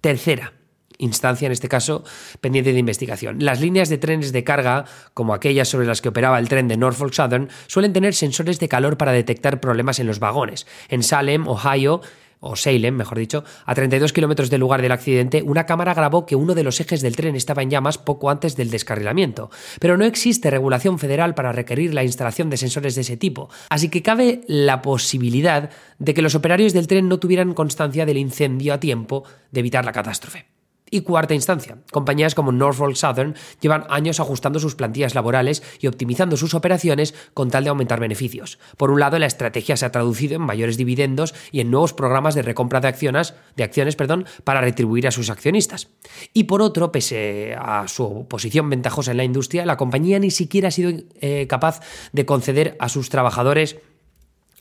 Tercera, 0.00 0.52
instancia 1.00 1.46
en 1.46 1.52
este 1.52 1.68
caso 1.68 2.04
pendiente 2.40 2.72
de 2.72 2.78
investigación. 2.78 3.36
Las 3.40 3.60
líneas 3.60 3.88
de 3.88 3.98
trenes 3.98 4.32
de 4.32 4.44
carga, 4.44 4.84
como 5.14 5.34
aquellas 5.34 5.68
sobre 5.68 5.86
las 5.86 6.00
que 6.00 6.10
operaba 6.10 6.38
el 6.38 6.48
tren 6.48 6.68
de 6.68 6.76
Norfolk 6.76 7.12
Southern, 7.12 7.48
suelen 7.66 7.92
tener 7.92 8.14
sensores 8.14 8.60
de 8.60 8.68
calor 8.68 8.96
para 8.96 9.12
detectar 9.12 9.60
problemas 9.60 9.98
en 9.98 10.06
los 10.06 10.20
vagones. 10.20 10.66
En 10.88 11.02
Salem, 11.02 11.48
Ohio, 11.48 12.00
o 12.40 12.56
Salem, 12.56 12.96
mejor 12.96 13.18
dicho, 13.18 13.44
a 13.66 13.74
32 13.74 14.12
kilómetros 14.12 14.50
del 14.50 14.60
lugar 14.60 14.82
del 14.82 14.92
accidente, 14.92 15.42
una 15.42 15.66
cámara 15.66 15.94
grabó 15.94 16.24
que 16.26 16.36
uno 16.36 16.54
de 16.54 16.64
los 16.64 16.80
ejes 16.80 17.02
del 17.02 17.16
tren 17.16 17.36
estaba 17.36 17.62
en 17.62 17.70
llamas 17.70 17.98
poco 17.98 18.30
antes 18.30 18.56
del 18.56 18.70
descarrilamiento. 18.70 19.50
Pero 19.78 19.96
no 19.96 20.04
existe 20.04 20.50
regulación 20.50 20.98
federal 20.98 21.34
para 21.34 21.52
requerir 21.52 21.94
la 21.94 22.02
instalación 22.02 22.50
de 22.50 22.56
sensores 22.56 22.94
de 22.94 23.02
ese 23.02 23.16
tipo, 23.16 23.50
así 23.68 23.90
que 23.90 24.02
cabe 24.02 24.40
la 24.46 24.80
posibilidad 24.82 25.70
de 25.98 26.14
que 26.14 26.22
los 26.22 26.34
operarios 26.34 26.72
del 26.72 26.86
tren 26.86 27.08
no 27.08 27.18
tuvieran 27.18 27.54
constancia 27.54 28.06
del 28.06 28.16
incendio 28.16 28.72
a 28.72 28.80
tiempo 28.80 29.24
de 29.52 29.60
evitar 29.60 29.84
la 29.84 29.92
catástrofe. 29.92 30.59
Y 30.90 31.02
cuarta 31.02 31.34
instancia, 31.34 31.78
compañías 31.92 32.34
como 32.34 32.50
Norfolk 32.50 32.96
Southern 32.96 33.34
llevan 33.60 33.84
años 33.88 34.18
ajustando 34.18 34.58
sus 34.58 34.74
plantillas 34.74 35.14
laborales 35.14 35.62
y 35.78 35.86
optimizando 35.86 36.36
sus 36.36 36.54
operaciones 36.54 37.14
con 37.32 37.50
tal 37.50 37.64
de 37.64 37.70
aumentar 37.70 38.00
beneficios. 38.00 38.58
Por 38.76 38.90
un 38.90 38.98
lado, 38.98 39.18
la 39.18 39.26
estrategia 39.26 39.76
se 39.76 39.86
ha 39.86 39.92
traducido 39.92 40.34
en 40.34 40.42
mayores 40.42 40.76
dividendos 40.76 41.34
y 41.52 41.60
en 41.60 41.70
nuevos 41.70 41.92
programas 41.92 42.34
de 42.34 42.42
recompra 42.42 42.80
de 42.80 42.88
acciones, 42.88 43.34
de 43.56 43.64
acciones 43.64 43.94
perdón, 43.94 44.26
para 44.42 44.60
retribuir 44.60 45.06
a 45.06 45.12
sus 45.12 45.30
accionistas. 45.30 45.88
Y 46.34 46.44
por 46.44 46.60
otro, 46.60 46.90
pese 46.90 47.54
a 47.56 47.86
su 47.86 48.26
posición 48.28 48.68
ventajosa 48.68 49.12
en 49.12 49.18
la 49.18 49.24
industria, 49.24 49.66
la 49.66 49.76
compañía 49.76 50.18
ni 50.18 50.30
siquiera 50.30 50.68
ha 50.68 50.72
sido 50.72 50.92
eh, 51.20 51.46
capaz 51.48 51.80
de 52.12 52.26
conceder 52.26 52.76
a 52.80 52.88
sus 52.88 53.10
trabajadores 53.10 53.78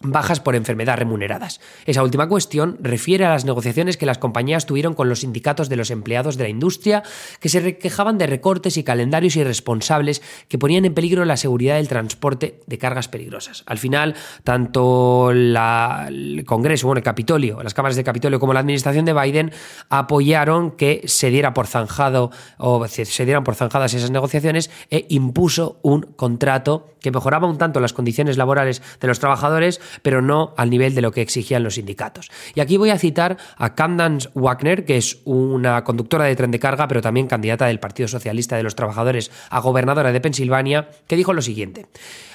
bajas 0.01 0.39
por 0.39 0.55
enfermedad 0.55 0.97
remuneradas. 0.97 1.59
Esa 1.85 2.03
última 2.03 2.27
cuestión 2.27 2.77
refiere 2.81 3.25
a 3.25 3.29
las 3.29 3.45
negociaciones 3.45 3.97
que 3.97 4.05
las 4.05 4.17
compañías 4.17 4.65
tuvieron 4.65 4.93
con 4.93 5.09
los 5.09 5.19
sindicatos 5.19 5.69
de 5.69 5.75
los 5.75 5.91
empleados 5.91 6.37
de 6.37 6.43
la 6.43 6.49
industria, 6.49 7.03
que 7.39 7.49
se 7.49 7.77
quejaban 7.77 8.17
de 8.17 8.27
recortes 8.27 8.77
y 8.77 8.83
calendarios 8.83 9.35
irresponsables 9.35 10.21
que 10.47 10.57
ponían 10.57 10.85
en 10.85 10.93
peligro 10.93 11.25
la 11.25 11.37
seguridad 11.37 11.75
del 11.75 11.87
transporte 11.87 12.61
de 12.65 12.77
cargas 12.77 13.07
peligrosas. 13.07 13.63
Al 13.65 13.77
final, 13.77 14.15
tanto 14.43 15.31
el 15.31 16.43
Congreso, 16.45 16.87
bueno, 16.87 16.99
el 16.99 17.03
Capitolio, 17.03 17.61
las 17.61 17.73
cámaras 17.73 17.95
de 17.95 18.03
Capitolio 18.03 18.39
como 18.39 18.53
la 18.53 18.61
administración 18.61 19.05
de 19.05 19.13
Biden 19.13 19.51
apoyaron 19.89 20.71
que 20.71 21.01
se 21.05 21.29
diera 21.29 21.53
por 21.53 21.67
zanjado 21.67 22.31
o 22.57 22.87
se 22.87 23.25
dieran 23.25 23.43
por 23.43 23.55
zanjadas 23.55 23.93
esas 23.93 24.11
negociaciones 24.11 24.69
e 24.89 25.05
impuso 25.09 25.79
un 25.81 26.01
contrato 26.01 26.93
que 27.01 27.11
mejoraba 27.11 27.47
un 27.47 27.57
tanto 27.57 27.79
las 27.79 27.93
condiciones 27.93 28.37
laborales 28.37 28.81
de 28.99 29.07
los 29.07 29.19
trabajadores, 29.19 29.79
pero 30.01 30.21
no 30.21 30.53
al 30.57 30.69
nivel 30.69 30.95
de 30.95 31.01
lo 31.01 31.11
que 31.11 31.21
exigían 31.21 31.63
los 31.63 31.75
sindicatos. 31.75 32.29
Y 32.55 32.59
aquí 32.59 32.77
voy 32.77 32.89
a 32.89 32.99
citar 32.99 33.37
a 33.57 33.75
Candance 33.75 34.29
Wagner, 34.33 34.85
que 34.85 34.97
es 34.97 35.19
una 35.25 35.83
conductora 35.83 36.25
de 36.25 36.35
tren 36.35 36.51
de 36.51 36.59
carga, 36.59 36.87
pero 36.87 37.01
también 37.01 37.27
candidata 37.27 37.67
del 37.67 37.79
Partido 37.79 38.07
Socialista 38.07 38.57
de 38.57 38.63
los 38.63 38.75
Trabajadores 38.75 39.31
a 39.49 39.59
gobernadora 39.59 40.11
de 40.11 40.21
Pensilvania, 40.21 40.89
que 41.07 41.15
dijo 41.15 41.33
lo 41.33 41.41
siguiente. 41.41 41.87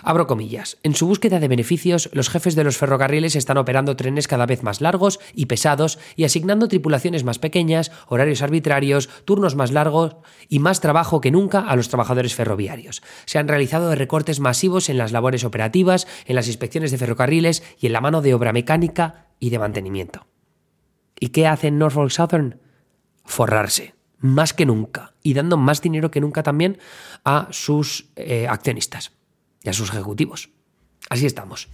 Abro 0.02 0.26
comillas. 0.26 0.76
En 0.82 0.94
su 0.94 1.06
búsqueda 1.06 1.40
de 1.40 1.48
beneficios, 1.48 2.10
los 2.12 2.28
jefes 2.28 2.54
de 2.54 2.64
los 2.64 2.76
ferrocarriles 2.76 3.36
están 3.36 3.56
operando 3.56 3.96
trenes 3.96 4.28
cada 4.28 4.44
vez 4.44 4.62
más 4.62 4.82
largos 4.82 5.18
y 5.34 5.46
pesados 5.46 5.98
y 6.14 6.24
asignando 6.24 6.68
tripulaciones 6.68 7.24
más 7.24 7.38
pequeñas, 7.38 7.90
horarios 8.08 8.42
arbitrarios, 8.42 9.08
turnos 9.24 9.56
más 9.56 9.72
largos 9.72 10.16
y 10.48 10.58
más 10.58 10.80
trabajo 10.80 11.20
que 11.20 11.30
nunca 11.30 11.60
a 11.60 11.74
los 11.76 11.88
trabajadores 11.88 12.34
ferroviarios. 12.34 13.02
Se 13.24 13.38
han 13.38 13.48
realizado 13.48 13.94
recortes 13.94 14.40
masivos 14.40 14.88
en 14.88 14.98
las 14.98 15.12
labores 15.12 15.44
operativas, 15.44 16.06
en 16.26 16.36
las 16.36 16.48
inspecciones 16.48 16.90
de 16.90 16.98
ferrocarriles, 16.98 17.43
y 17.80 17.86
en 17.86 17.92
la 17.92 18.00
mano 18.00 18.22
de 18.22 18.34
obra 18.34 18.52
mecánica 18.52 19.26
y 19.38 19.50
de 19.50 19.58
mantenimiento. 19.58 20.26
¿Y 21.18 21.28
qué 21.28 21.46
hace 21.46 21.70
Norfolk 21.70 22.10
Southern? 22.10 22.60
Forrarse, 23.24 23.94
más 24.18 24.52
que 24.52 24.66
nunca, 24.66 25.14
y 25.22 25.34
dando 25.34 25.56
más 25.56 25.80
dinero 25.80 26.10
que 26.10 26.20
nunca 26.20 26.42
también 26.42 26.78
a 27.24 27.48
sus 27.50 28.10
eh, 28.16 28.46
accionistas 28.48 29.12
y 29.62 29.68
a 29.68 29.72
sus 29.72 29.90
ejecutivos. 29.90 30.50
Así 31.10 31.26
estamos. 31.26 31.68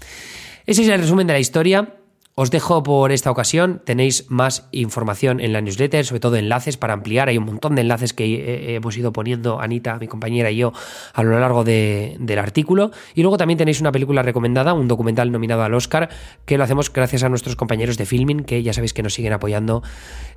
Ese 0.67 0.83
es 0.83 0.89
el 0.89 1.01
resumen 1.01 1.27
de 1.27 1.33
la 1.33 1.39
historia. 1.39 2.00
Os 2.41 2.51
dejo 2.51 2.83
por 2.83 3.13
esta 3.13 3.31
ocasión, 3.31 3.83
tenéis 3.85 4.31
más 4.31 4.67
información 4.73 5.41
en 5.41 5.53
la 5.53 5.61
newsletter, 5.61 6.07
sobre 6.07 6.21
todo 6.21 6.37
enlaces 6.37 6.79
para 6.79 6.95
ampliar, 6.95 7.29
hay 7.29 7.37
un 7.37 7.45
montón 7.45 7.75
de 7.75 7.83
enlaces 7.83 8.15
que 8.15 8.77
hemos 8.77 8.97
ido 8.97 9.13
poniendo 9.13 9.61
Anita, 9.61 9.99
mi 9.99 10.09
compañera 10.09 10.51
y 10.51 10.57
yo 10.57 10.73
a 11.13 11.23
lo 11.23 11.39
largo 11.39 11.65
del 11.65 12.39
artículo. 12.39 12.93
Y 13.15 13.21
luego 13.21 13.37
también 13.37 13.59
tenéis 13.59 13.83
una 13.83 13.93
película 13.93 14.23
recomendada, 14.23 14.73
un 14.73 14.89
documental 14.89 15.31
nominado 15.31 15.65
al 15.65 15.75
Oscar, 15.75 16.09
que 16.47 16.57
lo 16.57 16.65
hacemos 16.65 16.91
gracias 16.91 17.25
a 17.25 17.29
nuestros 17.29 17.57
compañeros 17.57 17.99
de 17.99 18.07
Filming, 18.07 18.45
que 18.45 18.63
ya 18.63 18.73
sabéis 18.73 18.95
que 18.95 19.03
nos 19.03 19.13
siguen 19.13 19.35
apoyando 19.35 19.83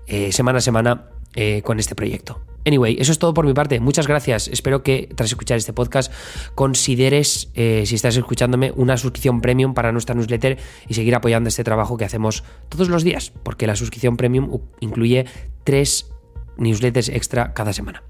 eh, 0.05 0.33
semana 0.33 0.57
a 0.57 0.61
semana 0.61 1.05
eh, 1.35 1.61
con 1.63 1.79
este 1.79 1.95
proyecto. 1.95 2.41
Anyway, 2.65 2.95
eso 2.99 3.11
es 3.11 3.19
todo 3.19 3.33
por 3.33 3.45
mi 3.45 3.53
parte. 3.53 3.79
Muchas 3.79 4.07
gracias. 4.07 4.47
Espero 4.47 4.83
que 4.83 5.09
tras 5.15 5.29
escuchar 5.29 5.57
este 5.57 5.73
podcast 5.73 6.11
consideres, 6.55 7.49
eh, 7.55 7.83
si 7.85 7.95
estás 7.95 8.15
escuchándome, 8.15 8.71
una 8.75 8.95
suscripción 8.97 9.41
premium 9.41 9.73
para 9.73 9.91
nuestra 9.91 10.15
newsletter 10.15 10.57
y 10.87 10.93
seguir 10.93 11.15
apoyando 11.15 11.49
este 11.49 11.63
trabajo 11.63 11.97
que 11.97 12.05
hacemos 12.05 12.43
todos 12.69 12.89
los 12.89 13.03
días, 13.03 13.33
porque 13.43 13.67
la 13.67 13.75
suscripción 13.75 14.15
premium 14.15 14.61
incluye 14.79 15.25
tres 15.63 16.09
newsletters 16.57 17.09
extra 17.09 17.53
cada 17.53 17.73
semana. 17.73 18.03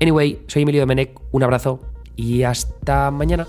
Anyway, 0.00 0.42
soy 0.48 0.62
Emilio 0.62 0.80
Domenech, 0.80 1.18
un 1.30 1.42
abrazo 1.42 1.80
y 2.16 2.42
hasta 2.42 3.10
mañana. 3.10 3.46